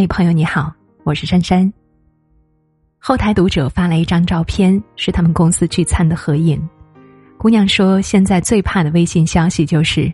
[0.00, 0.72] 嘿，朋友你好，
[1.02, 1.72] 我是珊珊。
[3.00, 6.56] 后台读者发来一张照片，是他们公司聚餐的合影。
[7.36, 10.08] 姑娘说，现在最怕的微信消息就是：“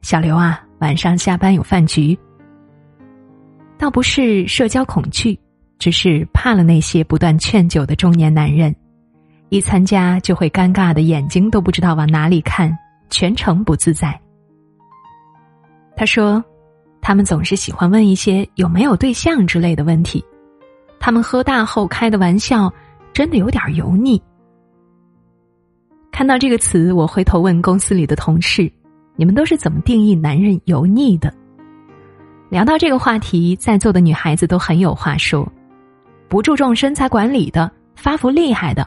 [0.00, 2.16] 小刘啊，晚上下班有饭局。”
[3.76, 5.36] 倒不是社交恐惧，
[5.80, 8.72] 只是怕了那些不断劝酒的中年男人，
[9.48, 12.72] 一参加就会尴尬的眼睛都不知道往哪里看，
[13.10, 14.16] 全程不自在。
[15.96, 16.40] 他说。
[17.06, 20.24] 他们总是喜欢问一些有没有对象之类的问题，
[20.98, 22.68] 他们喝大后开的玩笑
[23.12, 24.20] 真的有点油腻。
[26.10, 28.68] 看到这个词，我回头问公司里的同事
[29.14, 31.32] ：“你们都是怎么定义男人油腻的？”
[32.50, 35.48] 聊到这个话题，在座的女孩子都很有话说：
[36.28, 38.84] 不注重身材管理的，发福厉害的，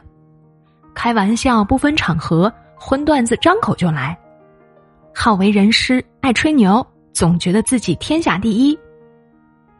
[0.92, 4.14] 开玩笑不分场合，荤段子张口就来，
[5.14, 6.86] 好为人师，爱吹牛。
[7.20, 8.78] 总觉得自己天下第一，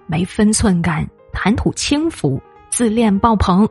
[0.06, 2.38] 没分寸感，谈吐轻浮，
[2.68, 3.66] 自恋爆棚。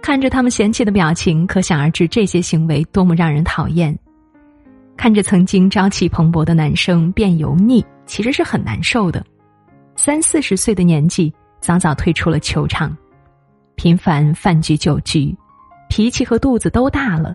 [0.00, 3.98] 看着他们嫌弃的表情，可想而知这些行为多么让人讨厌。
[4.96, 9.20] 看着曾经朝气蓬勃的男生变油腻，其实是很难受的。
[9.96, 12.96] 三四十岁的年纪，早早退出了球场，
[13.74, 15.36] 频繁饭局酒局，
[15.88, 17.34] 脾气和肚子都大了。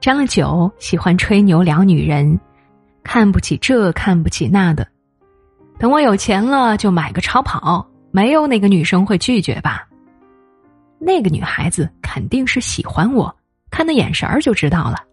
[0.00, 2.36] 沾了酒，喜欢吹牛聊女人。
[3.06, 4.84] 看不起这，看不起那的。
[5.78, 7.86] 等我有钱了，就买个超跑。
[8.10, 9.86] 没有哪个女生会拒绝吧？
[10.98, 13.34] 那个女孩子肯定是喜欢我，
[13.70, 15.04] 看那眼神儿就知道了。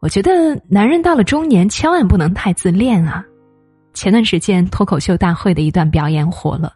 [0.00, 3.24] 我觉得男人到了中年，千万不能太自恋啊！
[3.94, 6.74] 前段时间脱口秀大会的一段表演火了，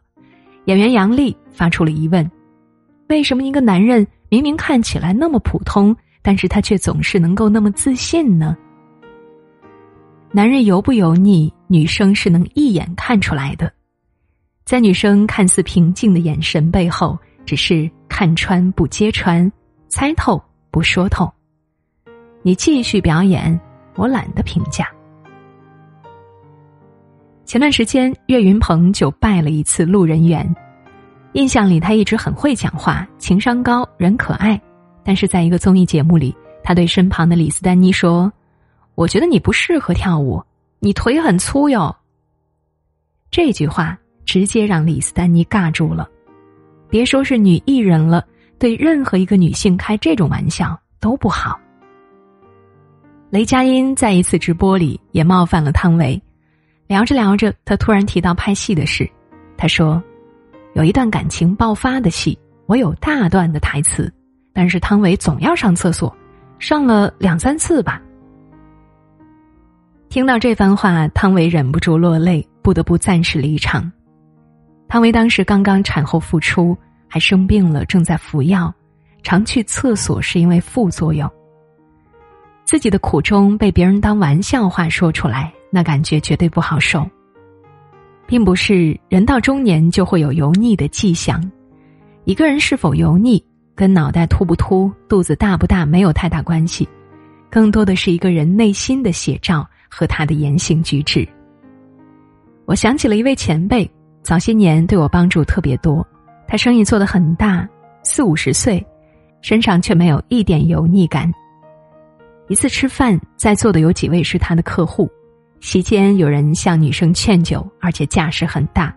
[0.65, 2.29] 演员杨笠发出了疑问：
[3.09, 8.57] 为什么一个男人明明看起来那么普通，但是他却总是能够那么自信呢？
[10.35, 13.71] 男人油不油腻，女生是能一眼看出来的。
[14.65, 19.51] 在女生看似平静的眼神背后，只是看穿不揭穿，
[19.89, 21.31] 猜透不说透。
[22.41, 23.61] 你继续表演，
[23.95, 24.89] 我懒得评价。
[27.45, 30.57] 前段时间，岳云鹏就拜了一次路人缘。
[31.35, 34.59] 印象里，他一直很会讲话，情商高，人可爱。
[35.05, 36.35] 但是在一个综艺节目里，
[36.65, 38.33] 他对身旁的李斯丹妮说。
[38.95, 40.43] 我觉得你不适合跳舞，
[40.79, 41.95] 你腿很粗哟。
[43.31, 46.09] 这句话直接让李斯丹妮尬住了，
[46.89, 48.25] 别说是女艺人了，
[48.59, 51.59] 对任何一个女性开这种玩笑都不好。
[53.31, 56.23] 雷佳音在一次直播里也冒犯了汤唯，
[56.87, 59.09] 聊着聊着，他突然提到拍戏的事，
[59.57, 60.03] 他说
[60.77, 64.13] ：“有一段感情爆发的戏，我有大段的台词，
[64.53, 66.15] 但是汤唯总要上厕所，
[66.59, 68.03] 上了两三次吧。”
[70.13, 73.91] 听到这番话，汤唯忍不住落泪，不得不暂时离场。
[74.87, 76.77] 汤唯当时刚刚产后复出，
[77.09, 78.71] 还生病了，正在服药，
[79.23, 81.27] 常去厕所是因为副作用。
[82.67, 87.09] 自己的苦衷被别人当玩笑话说出来，那感觉绝对不好受。
[88.27, 91.43] 并不是人到中年就会有油腻的迹象，
[92.25, 93.43] 一个人是否油腻，
[93.75, 96.87] 跟脑袋秃不秃、肚子大不大没有太大关系，
[97.49, 99.67] 更多的是一个人内心的写照。
[99.95, 101.29] 和他的言行举止，
[102.65, 103.89] 我想起了一位前辈，
[104.23, 106.07] 早些年对我帮助特别多。
[106.49, 107.69] 他生意做得很大，
[108.03, 108.83] 四五十岁，
[109.43, 111.31] 身上却没有一点油腻感。
[112.49, 115.11] 一次吃饭，在座的有几位是他的客户，
[115.61, 118.97] 席间有人向女生劝酒，而且架势很大，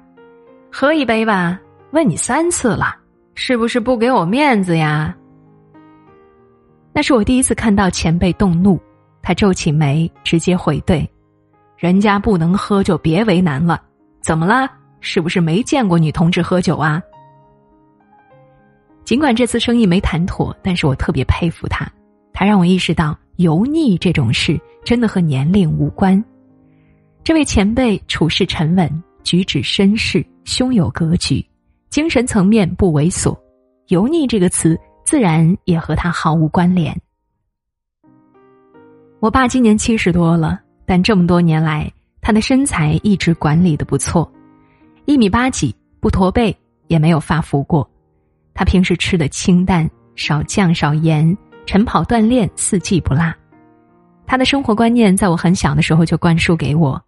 [0.71, 1.59] 喝一杯吧，
[1.91, 2.95] 问你三次了，
[3.33, 5.13] 是不是不给我面子呀？
[6.93, 8.79] 那是我第一次看到前辈动怒。
[9.25, 11.03] 他皱起眉，直接回怼
[11.79, 13.81] ：“人家不能喝就别为难了，
[14.21, 14.69] 怎么啦？
[14.99, 17.01] 是不是没见过女同志喝酒啊？”
[19.03, 21.91] 尽管这次生意没谈妥，但是我特别佩服他，
[22.33, 26.23] 他让我意识到油腻这种事真的和年龄无关。
[27.23, 31.43] 这位前辈处事沉稳，举止绅士，胸有格局，
[31.89, 33.35] 精神层面不猥琐，
[33.87, 36.95] 油腻这个词自然也和他毫无关联。
[39.25, 41.91] 我爸今年七十多了，但这么多年来，
[42.21, 44.31] 他的身材一直管理的不错，
[45.05, 46.55] 一米八几，不驼背，
[46.89, 47.89] 也没有发福过。
[48.53, 51.35] 他平时吃的清淡，少酱少盐，
[51.65, 53.33] 晨跑锻炼，四季不落。
[54.27, 57.03] 他的生活观念在我很小的时候就灌输给我：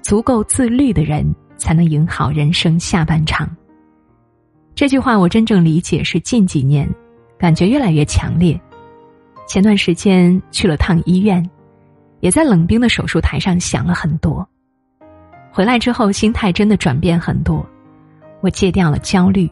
[0.00, 1.22] 足够自律的人
[1.58, 3.46] 才能赢好人生下半场。
[4.74, 6.88] 这句话我真正理解是近几年，
[7.36, 8.58] 感觉越来越强烈。
[9.52, 11.46] 前段时间去了趟医院，
[12.20, 14.48] 也在冷冰的手术台上想了很多。
[15.52, 17.62] 回来之后，心态真的转变很多。
[18.40, 19.46] 我戒掉了焦虑，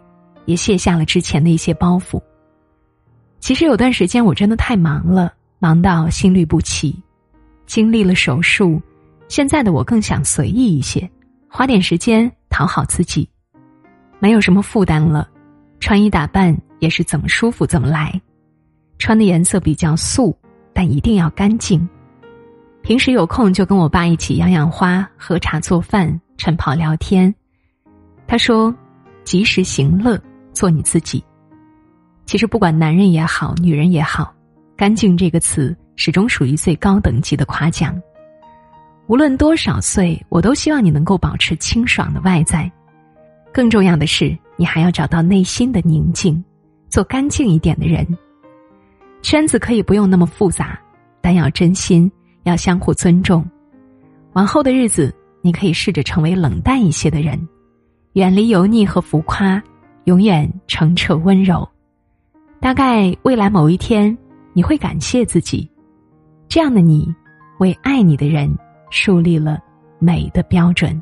[0.47, 2.19] 也卸下了之前的一些包袱。
[3.41, 6.99] 其实有段时间我真的太忙了，忙到心律不齐。
[7.67, 8.81] 经历了手术，
[9.29, 11.07] 现在的我更想随意一些，
[11.47, 13.29] 花点时间讨好自己，
[14.19, 15.29] 没有什么负担了。
[15.79, 18.19] 穿衣打扮也是怎么舒服怎么来，
[19.01, 20.37] 穿的颜色比较素，
[20.73, 21.89] 但一定要干净。
[22.83, 27.35] 平时有空就跟我爸一起养养花、喝茶、做饭、晨跑、聊天。
[28.29, 28.73] 他说
[29.25, 31.25] ：“及时行乐，做你自己。”
[32.27, 34.33] 其实不管男人也好，女人也好
[34.77, 38.01] ，“干净”这个词始终属于最高等级的夸奖。
[39.09, 42.71] 无论多少岁，我都希望你能够保持清爽的外在。
[43.53, 44.39] 更重要的是。
[44.57, 46.45] 你还要找到内心的宁静，
[46.91, 48.07] 做干净一点的人。
[49.23, 50.79] 圈子可以不用那么复杂，
[51.21, 52.11] 但要真心，
[52.45, 53.45] 要相互尊重。
[54.33, 57.49] 往后的日子，你可以试着成为冷淡一些的人，
[58.15, 59.63] 远离油腻和浮夸，
[60.05, 61.69] 永远澄澈温柔。
[62.61, 64.17] 大概未来某一天，
[64.53, 65.69] 你会感谢自己，
[66.49, 67.13] 这样的你，
[67.59, 68.53] 为爱你的人
[68.91, 69.59] 树立了
[69.99, 71.01] 美的标准。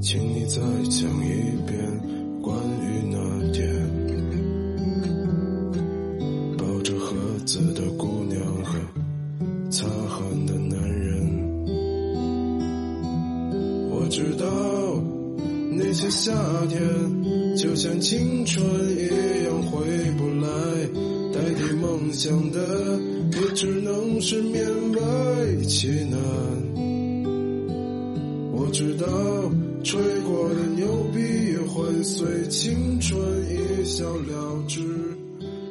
[0.00, 1.28] 请你再讲一
[1.66, 1.76] 遍
[2.40, 3.18] 关于那
[3.52, 3.66] 天
[6.56, 8.78] 抱着盒子的姑娘和
[9.68, 11.26] 擦汗的男人。
[13.90, 14.46] 我知道
[15.72, 16.32] 那些夏
[16.68, 16.78] 天
[17.56, 19.08] 就像青春一
[19.44, 19.84] 样回
[20.16, 20.46] 不来，
[21.34, 22.58] 代替梦想的
[23.32, 24.58] 也只能是勉
[24.92, 26.18] 为其难。
[28.52, 29.06] 我知道。
[29.86, 31.20] 吹过的牛逼
[31.52, 33.16] 也会随青春
[33.48, 34.82] 一笑了之，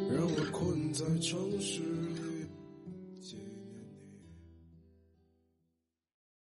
[0.10, 1.82] 让我困在城市。